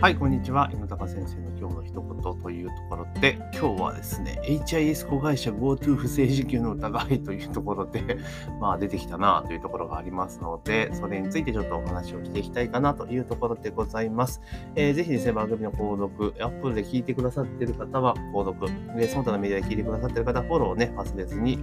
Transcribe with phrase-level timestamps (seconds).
[0.00, 0.70] はい、こんにちは。
[0.70, 8.16] 猪高先生の今日の一言というところで、今日はですね、HIS 子会社 GoTo 不正受給の疑いというところで、
[8.62, 14.40] まあ出てきたなというところがありますので、それについてちょっとお話をしていきたいかなというところでございます。
[14.76, 21.58] えー、ぜひですね、番組の購読、Apple で聞いてくださっている方は購読、でその他のメディアで聞いてくださっている方はフォローをね、忘れずに、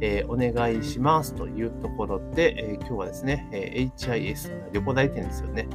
[0.00, 5.68] えー、お願いしますというところで、えー、今日はですね、え HIS、旅行代理店ですよね。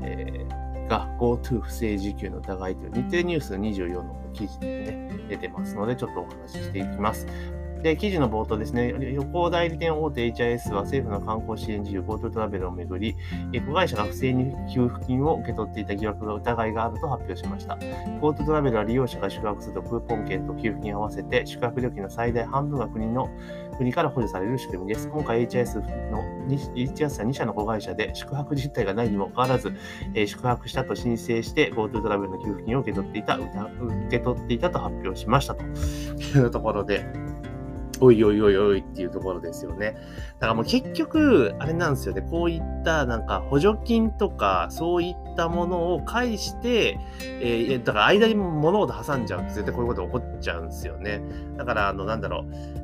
[0.00, 7.26] えーが GoTo 不正受給の疑いという日程ニュース24の記事でね、出てますので、ちょっとお話ししていきます。
[7.82, 13.14] で、記事の冒頭ですね、旅行代理店大手 HIS は政府の観光支援事業 GoTo トラベルをめぐり、
[13.52, 17.74] 子会社が不正に給付金を受け取っていた疑惑が疑いがあると発表しました。
[18.20, 23.28] GoTo トラベルは利用者が宿泊するとクーポン券と給付金を合わせて宿泊料金の最大半分が国の
[23.76, 25.08] 国から補助される仕組みです。
[25.08, 29.72] 今回 HIS の HIS は2社の子会社で宿泊実態がないにもかかわらず、
[30.14, 33.48] えー、宿泊したと申請して GoTo トラベルの給付金を受け取っていた、受
[34.10, 37.06] け取っていたと発表しましたというところで、
[38.00, 39.96] おいおいおいおいっていうところですよね。
[40.34, 42.22] だからもう結局、あれなんですよね。
[42.22, 46.98] こういったなんか補助金とか、そういったものを介して、
[47.40, 51.22] えー、だから間に物事挟んじゃうと絶対こういうこと起こっちゃうんですよね。
[51.56, 52.78] だから、あの、なんだろう。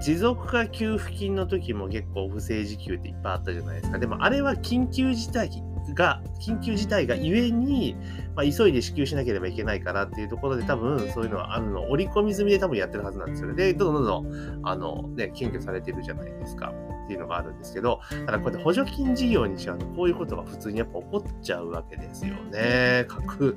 [0.00, 3.98] 持続化給付金の時も結構不正受給っていっぱいあったじゃないですか。
[3.98, 5.50] でもあれは緊急事態
[5.94, 7.96] が、緊急事態がゆえに、
[8.34, 13.54] まあ、急いで支給しなければいけないからっていうところで多分そういうのはあるの、織り込み済みで多分やってるはずなんですよね。
[13.54, 16.72] で、どんどんどんどん、あの、ね、検挙されてるじゃないですか。
[17.04, 23.04] っていうのがあるんですけど、ただこうやって補助金事業にしちゃうと、こういうことが普通にやっぱ起こっちゃうわけですよね。
[23.08, 23.52] 架空、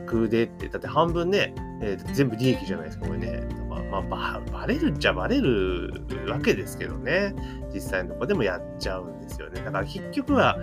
[0.00, 3.42] 架空でって、だって半分ね、えー、全部利益じゃないですか、これね。
[3.90, 7.32] まあ、まあ、バレるっちゃバレるわけですけどね。
[7.72, 9.60] 実際のとこでもやっちゃうんですよね。
[9.60, 10.58] だから結局は、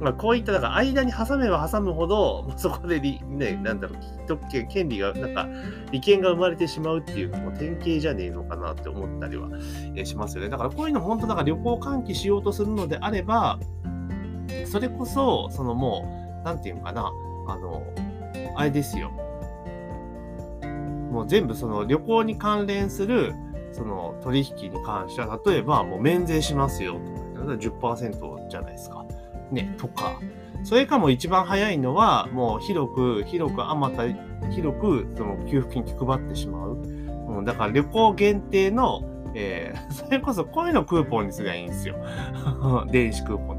[0.00, 5.48] まあ、こういった、だから間に挟めば挟むほど、そこでね、なんだろう、特権、権利が、なんか、
[5.90, 9.48] 利権が生まれてしまうっていうのも典型じゃねえのかなって思ったりは
[10.04, 10.50] しますよね。
[10.50, 13.58] だからこういうの本当、なんか旅行喚起しようとするのであれば、
[14.66, 17.12] それこそ、そのもう、なんていうのかな、
[17.48, 17.82] あの、
[18.56, 19.10] あれですよ。
[21.10, 23.34] もう全部その旅行に関連する、
[23.72, 27.00] その取引に関しては、例えばもう免税しますよ
[27.34, 29.04] とか、10%じゃないですか。
[29.50, 30.20] ね、とか、
[30.64, 34.04] それかも一番早いのは、もう広く、広く、あまた、
[34.50, 36.72] 広く、その給付金配ってしまう。
[37.28, 39.02] うん、だから旅行限定の、
[39.34, 41.96] えー、 それこそこういうのクーポンにすりゃいいんですよ。
[42.90, 43.57] 電子クーポン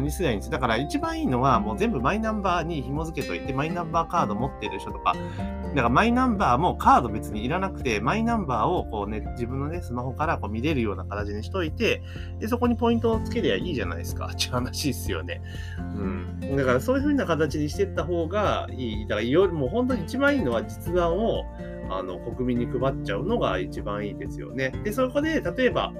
[0.00, 0.50] にすりゃいいんです。
[0.50, 12.02] だから一番いいのは、もう全部マイナンバーに紐付けといて、マイナンバーカード持ってる人とか、だからマイナンバーもカード別にいらなくて、マイナンバーをこうね、自分のね、スマホからこう見れるような形にしといて、
[12.38, 14.26] で、そこにポイントをつけりゃいいじゃないですか。
[14.32, 15.42] っていう話ですよね。
[15.78, 16.56] うん。
[16.56, 19.06] だからそういう風な形にしていった方がいい。
[19.06, 21.44] だからいろいろ、もう本当に一番いいのは実弾を、
[21.90, 24.72] あの、国民に配っちゃうのが一番いいですよね。
[24.82, 25.92] で、そこで、例えば、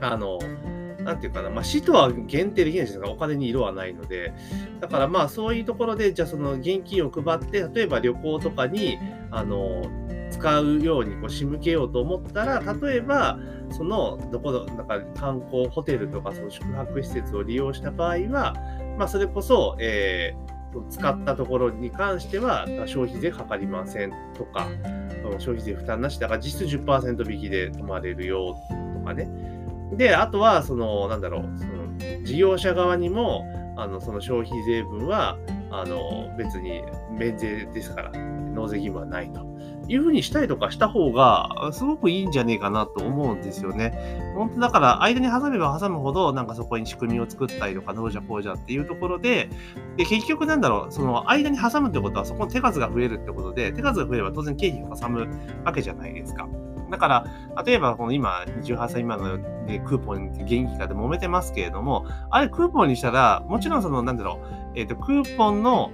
[0.00, 0.38] あの、
[1.06, 3.10] なんていうかな、まあ、死とは限定できないじゃないですか。
[3.10, 4.34] お金に色はないので。
[4.80, 8.98] だからまあ、そういうところで、じゃあその現金を配って、例えば旅行とかに、
[9.30, 9.84] あの、
[10.32, 13.38] 使うようにこう仕向けようと思ったら、例えば、
[13.70, 18.54] その、どこの、なんか観光、ホテルとか、その宿泊施設を利用した場合は、
[18.98, 24.68] まあ、それこそ、えー、使ったところに関しては消費税かかりませんとか、
[25.38, 28.56] 消費税負担なしだから実質10%引きで泊まれるよ
[28.98, 29.55] とかね。
[29.92, 33.44] で、あとは、その、なんだろう、その事業者側にも、
[33.78, 35.38] あのその消費税分は、
[35.70, 39.46] あの別に免税ですから、納税義務はないと
[39.86, 44.32] いうふうにしたりとかした方が、すごくいいんじゃねえかなと思うんですよね。
[44.34, 49.50] 本当だから、間に挟めば挟むほど、なんかそこに仕組みを作ったりとか、どうじゃこうじゃっていうところで、
[49.96, 55.28] で、結局なんだろう、その間に挟むってことは、そこの手数が増えるってことで、手数が増えれば当然経費がかさむ
[55.64, 56.48] わけじゃないですか。
[56.90, 57.26] だから、
[57.64, 59.38] 例えばこの今、18歳今の
[59.84, 65.90] クーポン現金化で揉めてますけれども、あれクーポンにしたら、もちろんその、なんだろう、えっ、ー、と、クーポンの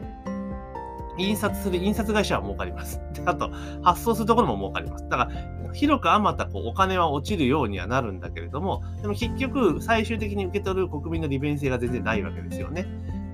[1.18, 3.00] 印刷する印刷会社は儲かります。
[3.12, 3.50] で あと、
[3.82, 5.08] 発送するところも儲かります。
[5.08, 5.30] だから、
[5.72, 12.86] 広くあまたこうお金は落ちるようにはなるんだけれども、でも結局、最終的に受け取る国民の利便性が全然ないわけですよね。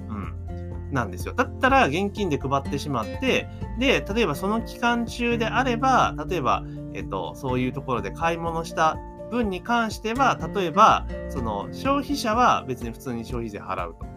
[0.08, 0.93] うん。
[0.93, 1.34] なんですよ。
[1.34, 6.64] だったら、現金で配ってしまって、で、例えばその期間中であれば、例えば、
[6.94, 8.99] えっと、そういうところで買い物した
[9.31, 14.08] 分に関しては、例えば、その消費者は別に普通に消費税払うと。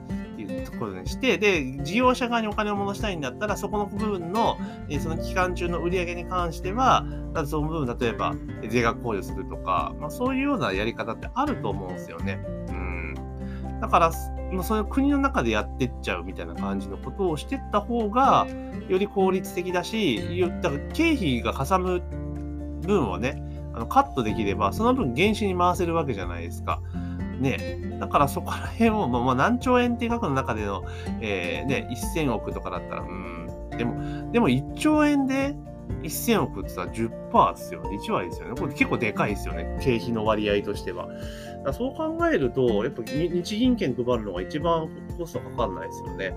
[0.41, 4.57] いうところにして、で、事業者側にお金を戻したいんだったら、そこの部分の、
[4.89, 7.05] えその期間中の売り上げに関しては、
[7.45, 8.33] その部分、例えば、
[8.67, 12.43] 税額控除するとか、まあ、そういうようなやり方ってあると思うんですよね。
[12.69, 13.15] うん。
[13.79, 14.11] だから、
[14.63, 18.47] そういう国の中でやってっちゃうみたいな感じのことをしてった方が、
[18.89, 22.01] より効率的だし、だから経費がかさむ
[22.81, 23.41] 分をね、
[23.73, 26.81] あのカットできれば、その分原資に回せるわけじゃないですか。
[27.39, 30.83] ね、だからそこら辺を、まあ、まあ、何兆円っていう額の中での、
[31.21, 35.55] えー、ね、1000億とかだったら、うん、でも、でも1兆円で
[36.03, 37.97] 1000億ってさ、10%ですよね。
[37.97, 38.55] 1割ですよね。
[38.59, 39.79] これ結構でかいですよね。
[39.81, 41.07] 経費の割合としては。
[41.73, 46.33] そう考えると、やっぱ日銀券配るのが一番コストかかんないですよね。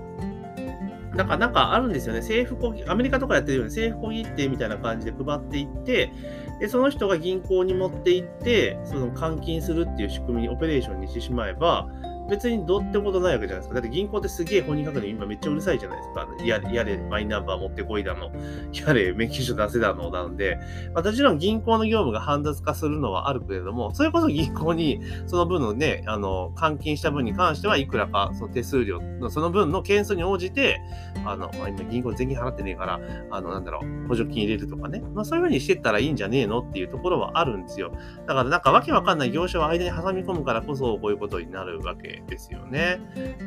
[1.15, 2.19] なんか、なんかあるんですよね。
[2.19, 6.11] 政府小アメリカとかやってるように政府小切手みたいな感じで配っていって、
[6.59, 11.87] で、その人が銀行に持って行って、その換金するっていう仕組みにオペレーションにしてしまえば、
[12.29, 13.75] 別にどうってことないわけじゃないですか。
[13.75, 16.27] だって銀行ってすげえ本人確認今めっちゃうるさいじゃないですか。
[16.43, 18.31] やれ、やれ、マイナンバー持ってこいだの、
[18.73, 20.57] やれ、免許証出せだの、なんで、
[20.93, 30.79] まあ、もちろん銀行の業務が煩雑化するのはあるけれども、それこそ銀行にその分のね、あの、換金した分に関してはいくらか、その手数料の、その分の件数に応じて、
[31.25, 32.99] あの、まあ、今銀行税金払ってねえから、
[33.31, 35.03] あの、なんだろう、補助金入れるとかね。
[35.13, 37.91] まあそういうふうにしてったらいいんじゃねえのっていうところはあるんですよ。
[38.25, 42.99] だからなんかわけわかんない業者を間に挟み込むからこそ、こういうことになるわけですよね。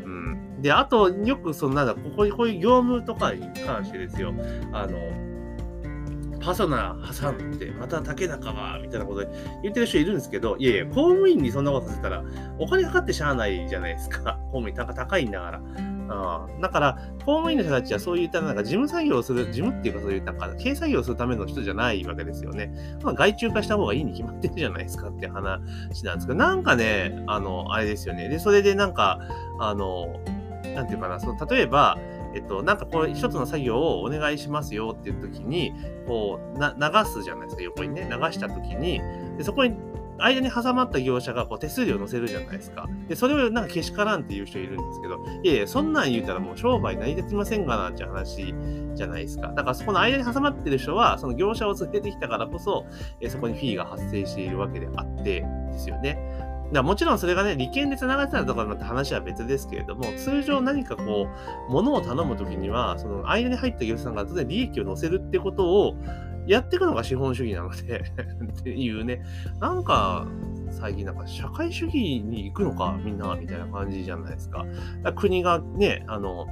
[0.05, 0.63] うん。
[0.63, 4.35] で、あと、よく、その、なんだ、ここに、こういう業務とかに関してですよ、
[4.73, 4.99] あの、
[6.41, 9.27] パソナ挟んで、また竹中は、みたいなこと
[9.63, 12.25] 言ってる人いるんですけど、いやいや、公務員にそんなことさせたら、
[12.59, 14.39] お金かかってしゃあないじゃないですか。
[14.53, 15.98] 公務員高いんだから。
[16.09, 22.73] あだから、公務員の人たちはそういったなんか事務作業をする、事務っていうかそういうなんか、経営作業をするための人じゃないわけですよね。
[23.03, 28.29] まあ、外注化した方がいいに決まってるじゃないですかっていう話なんですけど、なんかね、あの、あれですよね。
[28.29, 29.21] で、それでなんか、
[29.61, 30.21] あの、
[30.75, 31.99] なんていうかな、その、例えば、
[32.35, 35.73] えっと、なんかこう、一つの作業をお願いしますよっていう時に、
[36.07, 39.01] こう、な流すじゃないですか、横にね、流した時に、
[39.37, 39.77] でそこに
[40.19, 42.87] 間に挟まった業者がこう手数料乗せるじゃないですか。
[43.09, 48.55] で、それをなんかけしからんっていう人いるんですけど、いやいや、そんなん言うたらもう商売成り立ちませんがなって話
[48.95, 49.49] じゃないですか。
[49.49, 52.87] だからそこの間に挟まってる人は、その業者を連れてきたからこそ、
[53.21, 56.19] えそこにフィーが発生しているわけであってですよね。
[56.73, 61.29] だもちろんそれがね、利権で繋がってたとかの話は別ですけれども、通常何かこ
[61.69, 65.95] う、物を頼むときには、その間に入った業者さんが当然利益を乗せるってことを、
[66.49, 68.01] やっていくのが資本主義なので
[68.61, 69.23] っていうね、
[69.61, 70.27] なんか、
[70.71, 74.65] 最近なんか社会主義に行くのか、みんな、みたいな感じじゃないですか。
[75.03, 76.47] か国がね、あの、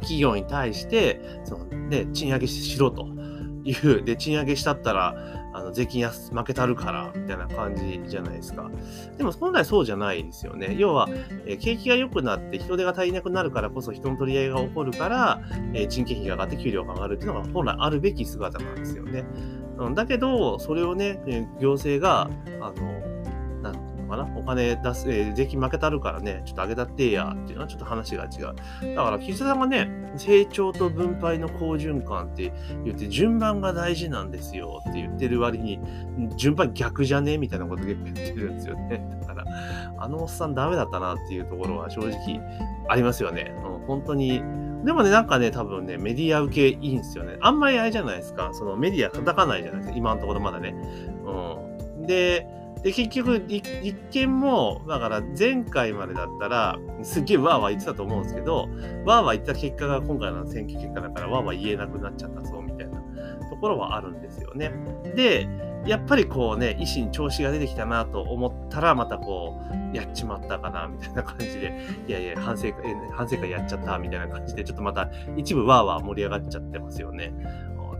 [0.00, 3.06] 企業に対して、そのね、賃上げしろと
[3.64, 5.14] いう、で、賃上げしたったら、
[5.52, 8.70] あの税金安負けたるから、みたいな感じじゃないですか。
[9.16, 10.74] でも本来そうじゃないですよね。
[10.78, 11.08] 要は、
[11.46, 15.40] えー、景気が良くなって人手が足りなくなるからこそ人の取り合いが起こるから、
[15.74, 19.24] えー、人件費が上がって給料が上がるっていうのが本来あるべき姿なんですよね。
[19.78, 21.20] うん、だけど、それをね、
[21.60, 23.11] 行政が、あの、
[24.12, 28.94] かなお金出す、えー、税金負けたるからね、ちょっと上げたってやっていうのはちょっと話が違う。
[28.94, 32.52] だから、岸田さんがね、成長と分配の好循環って
[32.84, 35.80] 言って、順番が大事なんですよって言ってる割に、
[36.36, 39.04] 順番逆じゃねみたいなこと結構言ってるんですよね。
[39.22, 39.44] だから、
[39.98, 42.40] あのおっさんダメだったなっていうところは正直
[42.88, 43.54] ありますよね。
[43.64, 44.42] うん、本当に。
[44.84, 47.36] でもね、なんかね、多分ね、メディア受けいいんですよね。
[47.40, 48.50] あんまりあれじゃないですか。
[48.52, 49.96] そのメディア叩かないじゃないですか。
[49.96, 50.74] 今のところまだね。
[51.24, 52.06] うん。
[52.06, 52.46] で、
[52.82, 58.68] で、結局、立憲も、だから前回までだったら、すっげえわーわー言ってたと思うんですけど、
[59.04, 63.00] わーわー言った結果が今回の選挙結果だから、わーわー言えなくなっちゃったぞ、みたいな
[63.50, 64.72] ところはあるんですよね。
[65.14, 65.48] で、
[65.86, 69.60] やっぱりこうね、維新調子が出てきたなと思ったら、またこ
[69.92, 77.32] う、やっちまったかな、みたいな感じで、いやいや、反省会、反省会やっちゃった、みたいな感じで、ちょっとまた一部わーわー盛り上がっちゃってますよね。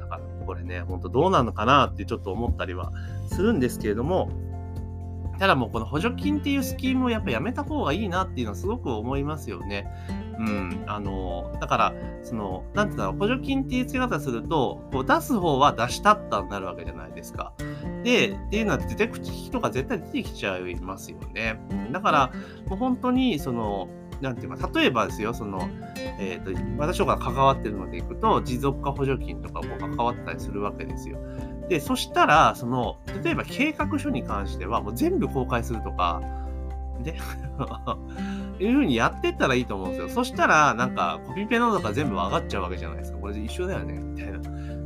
[0.00, 2.92] だから、これね、ほんとどうなのかなってちょっと思ったりは
[3.26, 4.30] するんですけれども、
[5.42, 9.90] ただもうこの補助金っていうスキームをやっぱやめた方がいいなっていうのはすごく思いますよね。
[10.38, 10.84] うん。
[10.87, 17.54] あの、だから、その、なんていうんだろう、補助金っていう付け方すると、こう出す方は出したったになるわけじゃないですか。
[18.04, 21.58] で、っていうのは絶対口利きとか絶対出てきちゃいますよね。
[21.90, 22.32] だから、
[22.68, 23.88] もう本当に、その、
[24.20, 25.68] なんていうか、例えばですよ、その、
[26.20, 31.18] えっ、ー、と、私とか関わってるのでいくと、持続化補助金とかも関わったりするわけですよ。
[31.73, 36.21] で、そしたら、その、例えば計画書に関しては、もう全部公開するとか、
[37.02, 37.17] で、
[38.61, 40.09] いうふうにやってったらいいと思うんですよ。
[40.11, 43.19] そしたら、なんか、コピペノートが全部上がっちゃうわけじゃないですか。
[43.19, 44.38] これで一緒だよね、みたいな。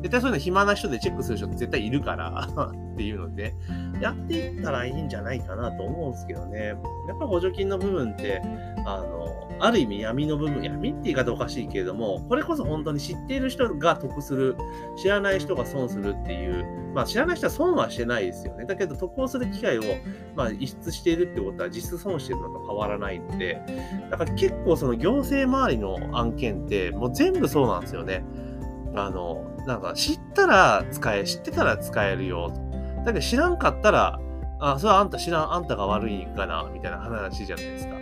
[0.03, 2.49] 絶対そういうの暇な人でチェックする人って絶対いるから
[2.95, 3.55] っていうので、
[4.01, 6.75] やっていったらいいんじゃないかなと思うんですけどね。
[7.09, 8.43] やっぱ補助金の部分って、
[8.87, 14.57] あの、ある意味闇の部分、闇って言い方おかしいけれども、これこそ本当に知っている人が得する、
[14.97, 18.65] 知らない人が損するっていう、まあ知らない人は損はしてないですよね。
[18.65, 19.83] だけど得をする機会を、
[20.35, 23.61] まあ逸失しているってことは実質損してるのと変わらないので、
[24.11, 28.25] だから結構その行政周りの案件ってもう全部そうなんですよね。
[28.95, 32.53] あの、なんか知ったら使え、知ってたら使えるよ。
[33.05, 34.21] だけど知らんかったら、
[34.61, 37.97] あ、それはあんた知らん、あんたが悪いんかな、みたいな話じゃないですか。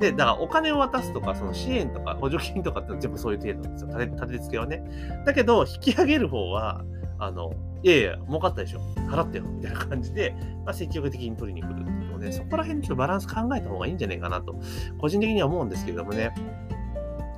[0.00, 3.88] で、だからお金を渡すとか、その支援とか補助金とかって全部そういう程度なんですよ。
[3.88, 4.82] 立て立て付けはね。
[5.24, 6.82] だけど、引き上げる方は、
[7.18, 7.52] あの、
[7.82, 8.80] いやいや、儲かったでしょ。
[9.08, 9.44] 払ってよ。
[9.44, 14.58] みたいな感じで、まあ、積極的に取りに来るっていうので、そこら辺ちょっとバランス考えた方がいいんじゃないかなと、
[14.98, 16.34] 個人的には思うんですけれどもね。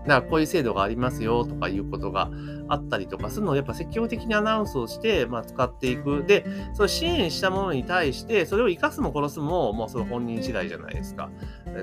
[0.06, 2.30] だからこういう制度がありますよとかいうことが
[2.68, 6.24] あったりとかするのをやっぱ積極的にアナウンスをして、まあ、使っていく。
[6.26, 6.44] で、
[6.74, 11.30] その支援したものに対して、それを生かすも殺すも、もうその本人次第じゃないですか。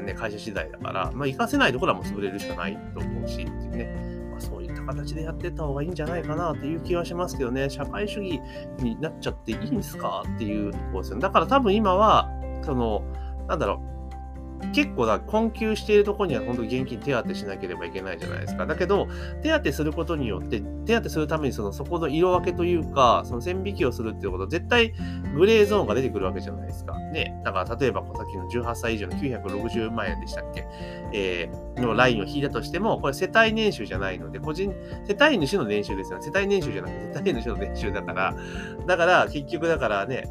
[0.06, 4.24] ね、会社次第だから、まあ、生かせないところはもう潰れるしかないと思うし、っていうね。
[4.40, 7.70] そういった形でやってった方がいいんじゃないかなっていう気はしますけどね。
[7.70, 8.42] 社会主義
[8.80, 11.22] になっちゃっていいんですかっていうところですよね。
[11.22, 12.30] だから多分今は、
[12.64, 13.04] その、
[13.48, 13.93] なんだろう、
[14.72, 18.66] 結構だ、困窮しているところには本当に現金手当しなければいけないじゃないですか。
[18.66, 19.08] だけど、
[19.42, 24.94] 手当することによって、手当てするためにそのそこの色分けというか、その線引きをするっていうことは、絶対
[25.36, 26.98] グレーゾーンが出てくるわけじゃないですか。
[26.98, 27.40] ね。
[27.44, 30.68] だから例えば、さっきの18歳以上の960万円でしたっけ、
[31.14, 34.74] えー、のラインを引いたとしても、これ世帯年収じゃないので、個人、
[35.08, 36.26] 世帯主の年収ですよね。
[36.26, 38.36] 世帯年収じゃなくて、世帯主の年収だから、
[38.86, 40.26] だから結局だからね、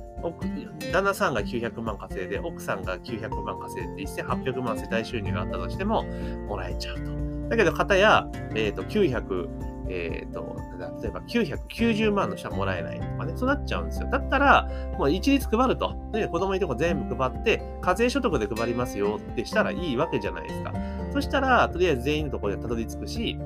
[0.92, 6.04] 旦那さんが900万稼いで、奥さんが900万稼いで、1800万世帯収入があったとしても、
[6.48, 7.10] もらえちゃうと。
[7.48, 10.56] だけど、方や、えっ、ー、と、900、えっ、ー、と、
[11.02, 14.08] 例えば990万の人はもらえないとかね、そうなっちゃうんですよ。
[14.10, 14.68] だったら、
[14.98, 15.94] もう一律配ると。
[16.12, 20.72] ね、子供にとこ全部配って、課税所得で配りますよってしたらいいわけじゃないですか。
[21.12, 23.38] そしたら、とりあえず全員のところでたどり着くし、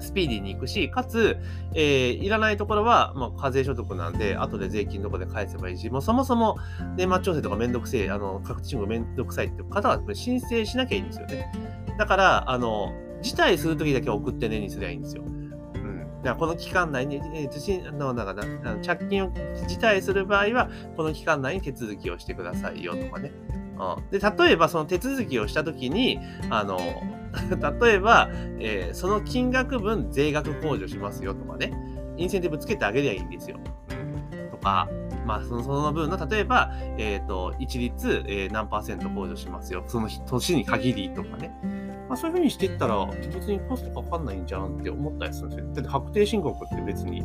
[0.00, 1.38] スピーディーに行くし、かつ、
[1.74, 6.56] えー、いらないところは、まあ、課税所得なんで、後で税金どこで返せばいいし、もうそもそも
[6.96, 11.50] 年末調整とかめんどくせえ、あの、確定申告めんどくさいっていう方は申請しなきゃいいんですよね。
[11.98, 15.24] だから、あの、辞退するときだけ送ってねにすりゃいいんですよ。
[16.28, 16.34] うん。
[16.34, 19.30] だからこの期間内に、えー、受信の、なんかな、着金を
[19.66, 23.32] 辞退する場合は、この期間内に手続きをしてくださいよとかね。
[23.78, 26.18] うん、で例えばその手続きをしたときに、
[26.50, 26.78] あの、
[27.80, 31.72] 例えば、えー、その金額分税額控除しますよとかね、
[32.16, 33.58] インセンティブつけてあげりゃいいんですよ。
[34.50, 34.88] とか、
[35.24, 39.84] まあ、そのその分の、例えば、えっ、ー、と、一律、えー、何パーセント控除しますよ。
[39.86, 41.54] その年に限りとかね。
[42.08, 45.66] まあ、そういうふうにしていったら、別にコストかかんないんじゃんって思ったりするんですよ。
[45.74, 47.22] だって確定申告って別に、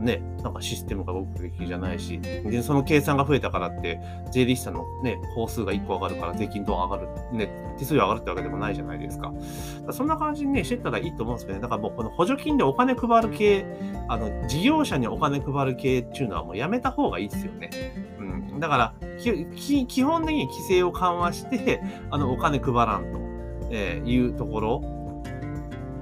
[0.00, 4.00] ね、なんかシステムが動くべきじゃないし、で、その計算が増えたからって、
[4.32, 9.32] 税理士さんのね、法数が1個上がるから税金どう上がる、ね、手数料上がるってわけでもないじゃないですか。
[9.86, 13.66] かそんな感じにね、してったらいいと思うんですけどね、だからもうこの補助金でお金配る系、
[14.08, 17.70] あの、事業者にお金配る系っていうのはもうやめた方がいいですよね。
[18.18, 18.60] うん。
[18.60, 23.19] だから、基本的に規制を緩和して、あの、お金配らんと、
[23.70, 24.82] えいうところ、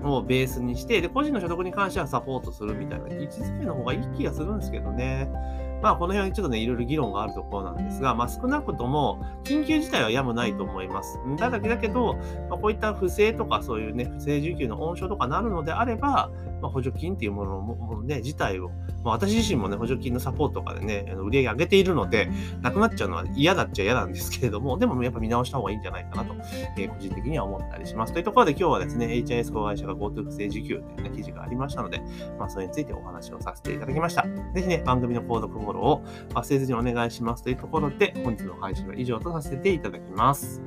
[0.05, 5.29] をベースにして、で、個人の所得に関してはサポートするみたいな位置づけの方がいい気がするんですけどね。
[5.83, 11.19] まあ、この辺はちょっとね、いろいろ議論があるところなんですが、まあ、少なくとも、緊急事態はやむないと思います。
[11.37, 12.15] だだけだけど、
[12.49, 16.31] まあ、こういった不正とか、そういうね、不正受給の温床とかなるのであれば、
[16.61, 18.71] まあ、補助金っていうものもね、自体を、
[19.05, 22.31] まあ、私自身もね、補助金のサポートとかでね、売り上げ上げているので、
[22.63, 26.35] なくなっちゃうのは嫌だっちゃ嫌なんですけれども、でもやっぱ見直した方がいいんじゃないかなと、
[26.77, 28.13] えー、個人的には思ったりします。
[28.13, 32.01] というところで今日はですね、HIS 子会社が GoTo 不正受給というね、記事がありましたので、
[32.39, 34.23] まあ、それについてお話をさせていただきました。
[34.55, 40.61] ぜひね、番組の購読フォローを忘れずにお願いしますというところで、本日の配信は以上とさせていただきます。